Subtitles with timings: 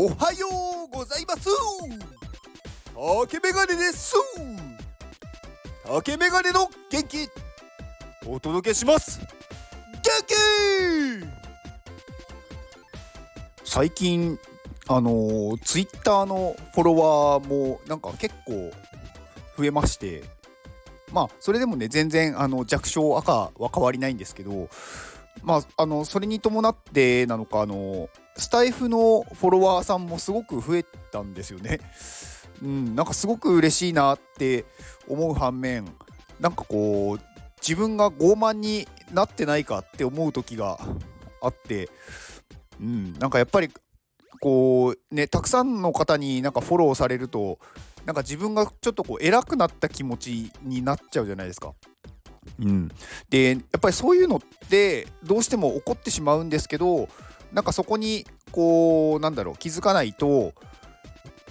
[0.00, 0.46] おはよ
[0.86, 1.50] うございます。
[2.94, 4.14] 竹メガネです。
[5.84, 7.28] 竹メガネの元気。
[8.24, 9.18] お届けします。
[9.18, 9.28] 元
[10.24, 11.28] 気。
[13.64, 14.38] 最近
[14.86, 18.70] あのー、ツイッターのフォロワーもなんか結構
[19.56, 20.22] 増えまして。
[21.12, 24.68] まあそれでもね全然あの弱小赤は変わりないんですけど。
[25.42, 31.80] まああのそれに伴ってなのかあのスタイフのフォロワーさんもすごく増えたんですよね。
[32.62, 34.64] うん、なんかすごく嬉しいなって
[35.06, 35.84] 思う反面
[36.40, 40.78] なんかこう自分が傲慢になってないかって思う時が
[41.40, 41.88] あって、
[42.80, 43.70] うん、なんかやっぱり
[44.40, 47.58] こうねたくさんの方になんかフォローされると
[48.06, 51.74] なんか自分がちょっとこう偉くなった気持ちになっちゃうじゃないですか。
[52.60, 52.88] うん、
[53.28, 57.08] でやっぱりそういうのってどうしても起こってしまうんですけど
[57.52, 60.52] なんかそこにこうなんだろう気づかないと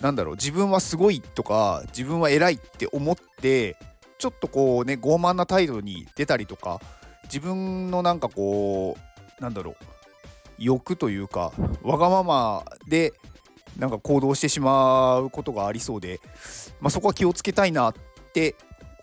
[0.00, 3.76] なんだろう自分はすごいとか自分は偉いって思って
[4.18, 6.80] ちょっとこうね傲慢な態度に出たりとか
[7.24, 8.96] 自分のなんかこ
[9.38, 9.76] うなんだろう
[10.58, 11.52] 欲というか
[11.82, 13.12] わがままで
[13.78, 16.20] なんか行動してしまうことがありそうで、
[16.80, 17.94] まあ、そこは気をつけたいなっ
[18.32, 18.54] て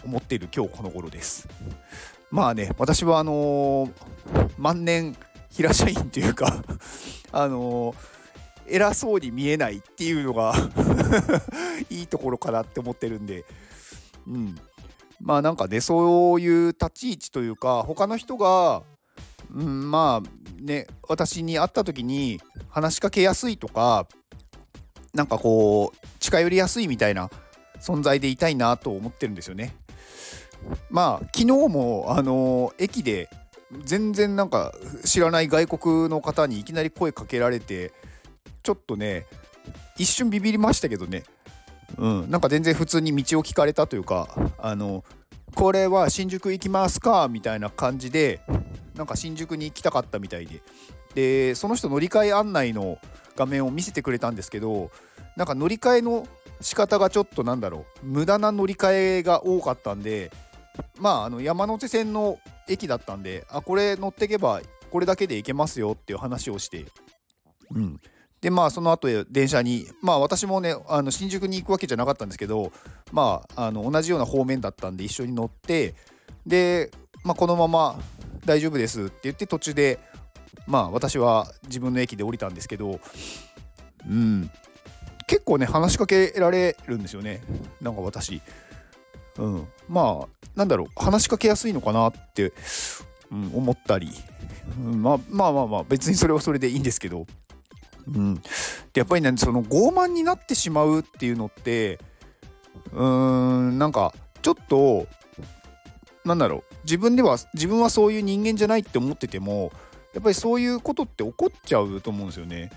[0.04, 1.48] 思っている今日この頃です。
[2.32, 5.16] まあね私はあのー、万年
[5.56, 6.64] 平社員というか
[7.32, 7.96] あのー、
[8.68, 10.54] 偉そうに見えないっていうのが
[11.90, 13.46] いいところかなって思ってるんで、
[14.28, 14.56] うん、
[15.22, 18.82] まあなんかねそういう立ち位置というか他の人が、
[19.54, 24.08] うん、まあね私に会った時に話しかけやすいとか
[25.14, 27.30] なんかこう近寄りやすいみたいな
[27.80, 29.76] 存在でいたいなと思ってるんですよね。
[30.90, 33.30] まあ昨日もあの駅で
[33.84, 37.92] 全然なんか知らない外国の方にいきなり声かけられて
[38.64, 39.26] ちょっとね
[39.98, 41.24] 一瞬ビビりましたけどね。
[41.98, 44.28] うんなんか全然普通に道を聞かれたというか
[44.58, 45.04] あの
[45.54, 48.42] これは新宿行きますかみたいな感じで
[48.96, 50.62] なんか新宿に行きたかったみたいで。
[51.14, 52.98] でその人乗り換え案内の
[53.36, 54.90] 画面を見せてくれたんですけど
[55.36, 56.28] なんか乗り換えの
[56.60, 58.06] 仕方がちょっとなんだろう。
[58.06, 60.32] 無駄な乗り換えが多かったんで
[61.00, 66.86] まああの山手線の駅だったんであこれ乗ってけばこれだけで行けますよっていう話をして。
[67.72, 68.00] うん。
[68.42, 72.74] でまあその後電車にまあ私もねあの新宿に行くわけじゃなかったんですけど
[73.12, 75.96] まああの同じような方面だったんで一緒に乗って
[76.46, 76.92] で、
[77.24, 77.98] まあ、このまま
[78.46, 79.98] 大丈夫ですって言って途中で
[80.68, 83.00] まあ私は自分の駅で降りたんですけど
[84.10, 84.52] うん。
[85.26, 87.42] 結構ね話しかけられるんですよね。
[87.82, 88.42] なんか私。
[89.38, 92.54] うん、まあなんだろう話しかけやすいのかなって、
[93.32, 94.10] うん、思ったり、
[94.80, 97.26] うん、まあまあまあまあ別にそれはそれでいいんですけど、
[98.08, 98.42] うん、で
[98.96, 102.00] やっぱりねその傲慢になってしまうっていうのって
[102.92, 105.08] うーんなんかちょっと
[106.26, 106.74] なんだろう。
[106.84, 109.72] 自分では自分はそういう人間じゃないって思ってても
[110.14, 112.72] やっぱりそういうことって起こっちゃうと思うんですよね。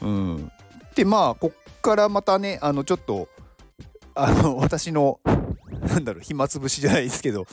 [0.00, 0.52] うん、
[0.94, 3.28] でまあこっからまたねあのちょっと
[4.14, 5.20] あの私の
[5.88, 7.46] なんだろう暇つぶしじゃないですけど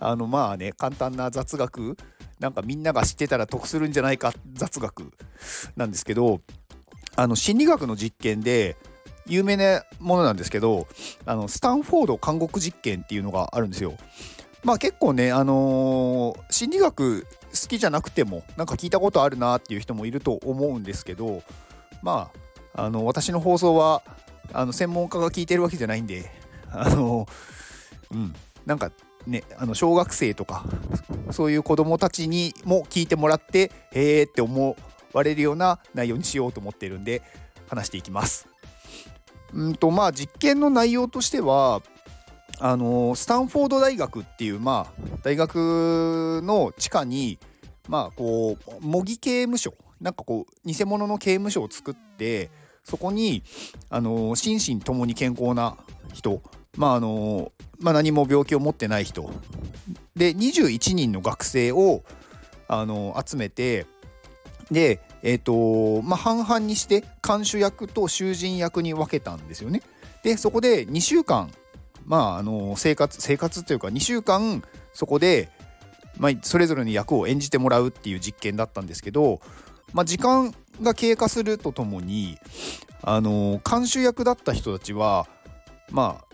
[0.00, 1.96] あのまあね簡単な雑学
[2.40, 5.12] なんかみんなが知ってたら得するんじゃないか雑学
[5.76, 6.40] なんですけど
[7.16, 8.76] あの心理学の実験で
[9.26, 10.86] 有名なものなんですけど
[11.24, 13.94] あのスタンフォード監獄実験っていうのがあるんですよ。
[14.64, 17.28] まあ結構ね、あのー、心理学好
[17.68, 21.42] きじゃなくてもなんか聞いたことあるなっていう人もいると思うんですけど
[22.02, 22.30] ま
[22.74, 24.02] ああの私の放送は
[24.52, 26.30] あの専門家が聞いてるわけじゃないんで
[26.72, 27.26] あの
[28.14, 28.34] うん
[28.66, 28.90] なんか
[29.26, 30.64] ねあの小学生とか
[31.30, 34.76] そういう子どもたちにも聞いてもらってへえって思
[35.12, 37.22] われるような内容にしようと思ってるんで
[37.68, 38.48] 話していきます。
[39.52, 41.82] うんとまあ実験の内容としては
[42.58, 47.38] あのスタンフォード大学っていうまあ大学の地下に
[47.88, 52.50] まあこう模擬刑務所なんかこう偽物の刑務所を作って
[52.82, 53.42] そこに
[53.90, 55.76] あの心身ともに健康な
[56.12, 56.42] 人
[56.76, 59.30] まああのまあ、何も病気を持ってない人
[60.16, 62.02] で21人の学生を
[62.68, 63.86] あの集めて
[64.70, 69.82] でえ、ー、とまあ半々にして看守役と囚人役に分けたんですよね。
[70.22, 71.50] でそこで2週間
[72.06, 74.62] まああの生活生活というか2週間
[74.92, 75.50] そこで、
[76.18, 79.40] まあ、それぞれの役を演じてもらうっていう実験だったんですけど、
[79.92, 82.38] まあ、時間が経過するとともに
[83.02, 85.26] あの監修役だった人たちは
[85.90, 86.33] まあ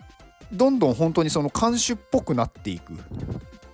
[0.51, 2.93] どんどん本当にその監修っぽくなっていく。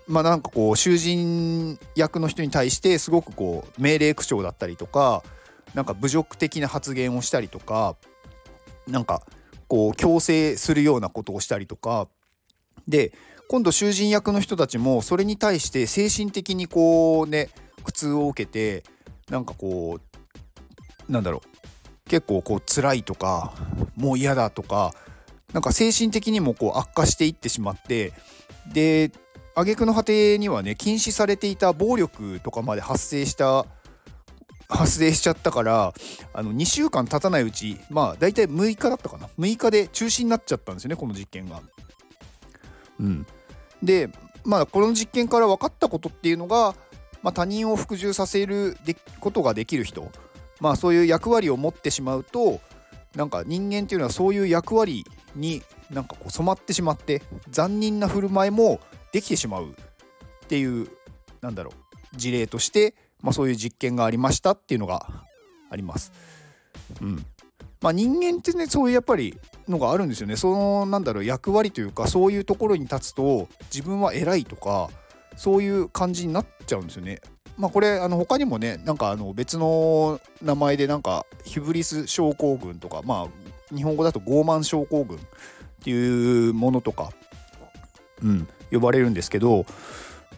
[0.08, 5.22] まあなんかこう囚人役の人に対してすごくこう命令口調だったりとか
[5.74, 7.98] なんか侮辱的な発言をしたりとか
[8.88, 9.24] なんか
[9.68, 12.08] こう強制するようなことをしたりとか。
[12.88, 13.12] で
[13.50, 17.50] 今度囚人役の人たちもそれに対して精神的にこうね
[17.84, 18.84] 苦痛を受けて
[19.30, 20.00] なんかこ
[21.08, 23.54] うなんだろう結構こう辛いとか
[23.96, 24.94] もう嫌だとか
[25.58, 28.14] なんか精神的にもこう悪化していってしまって
[28.72, 29.12] で
[29.56, 33.66] 挙句の果てにはね禁止されていた暴力とかまで発生した
[34.70, 35.96] 発生しちゃったから
[36.32, 39.30] あの2週間経たないうちまあ大体6日だったかな。
[39.40, 41.60] 6日で中止になっちゃったんですよねこの実験が。
[43.00, 43.26] うん、
[43.82, 44.12] で
[44.46, 46.76] まあこの実験から分かったことっていうのが、
[47.24, 48.78] まあ、他人を服従させる
[49.22, 50.12] ことができる人。
[50.60, 52.60] まあそういう役割を持ってしまうと
[53.16, 55.06] なんか人間っていうのはそういう役割
[55.36, 58.80] になんかこう染まってしまって残忍な振る舞いも
[59.12, 60.90] できてしまうっていう
[61.42, 61.72] なんだろ
[62.14, 65.08] う事例としてまあ、そういう実験がありましたっていうのが
[65.70, 66.12] あります。
[67.02, 67.26] うん
[67.82, 69.38] まあ、人間ってねそういうやっぱり
[69.68, 74.90] のがあるんですよねそのなんだろう役割というかそういうところに立つと自分は偉いとか
[75.36, 77.20] そういう感じになっちゃうんですよね。
[77.58, 85.20] まあこれあの他にもねなんかあの別の名前でなんかヒブリス症候群とかまあ日本語だと傲慢症候群っ
[85.84, 87.12] ていうものとか、
[88.24, 89.66] うん、呼ばれるんですけど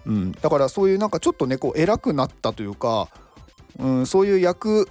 [0.05, 3.09] うん、だからそういうなんかちょっとねこう偉くなったというか、
[3.77, 4.89] うん、そういう役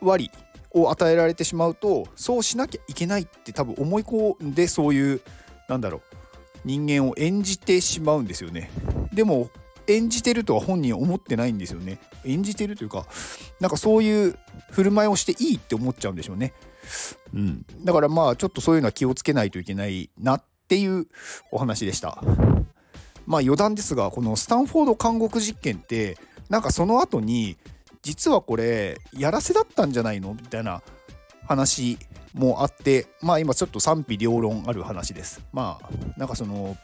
[0.00, 0.30] 割
[0.72, 5.20] を与えられてしまうとそうしなきゃいけないって多分思い込んでそういう
[5.68, 6.00] なんだろう
[6.64, 8.70] 人間を演じてしまうんですよね。
[9.12, 9.48] でも
[9.86, 11.98] 演じてるとは本人は思ってないんですよね。
[12.24, 13.06] 演じてるというか
[13.60, 14.38] なんかそういう
[14.70, 16.52] 振る舞いをしていいって思っちゃうんでしょうね。
[17.34, 21.06] うん、だからまあちょっとそういうのは気をつけないといけないなっていう
[21.50, 22.22] お話でした。
[23.26, 26.18] まあ余談ですがこのスタンフォード監獄実験って
[26.48, 27.56] なんかその後に
[28.02, 30.82] 実はこれやらせだったんじゃないのみたいな
[31.46, 31.98] 話
[32.34, 36.76] もあってまあ今ちょっと賛否両論ある話ですまあなんかその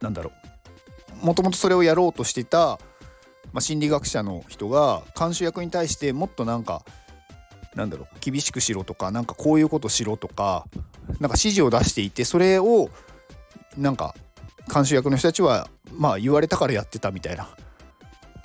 [0.00, 0.53] なんだろう
[1.22, 2.78] もともとそれをやろうとしてた、
[3.52, 6.84] まあ、心理学者の人が監修役に対してもっとなんか
[7.74, 10.66] なんだろう厳しくしろとかなんかこういうことしろとか
[11.08, 12.88] なんか指示を出していてそれを
[13.76, 14.14] なんか
[14.72, 17.48] 監修役の人たちはまあ言われたからやってたみたいな、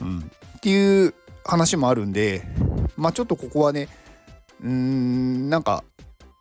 [0.01, 0.19] うん、
[0.57, 1.13] っていう
[1.45, 2.43] 話もあるんで
[2.97, 3.87] まあちょっとここはね
[4.61, 5.83] うーんなんか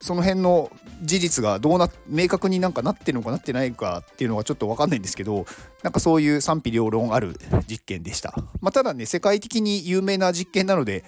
[0.00, 0.70] その辺の
[1.02, 5.46] 事実がどうな明確になんかなってるのかなってないかっていうのはちょっと分かんないんですけど
[5.82, 7.36] なんかそういう賛否両論ある
[7.68, 11.04] 実験でした、まあ、ただね世界的に有名な実験なので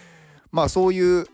[0.50, 1.26] まあそういう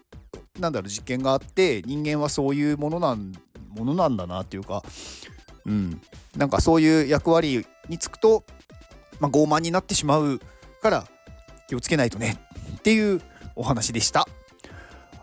[0.60, 3.32] なんだろう実験があって人間はそういうものなん
[3.70, 4.82] ものなんだなっていうか
[5.66, 6.00] うん、
[6.36, 8.44] なんかそういう役割につくと、
[9.20, 10.40] まあ、傲慢になってしまう
[10.80, 11.06] から
[11.68, 12.38] 気をつけないとね
[12.76, 13.20] っていう
[13.56, 14.26] お話でした。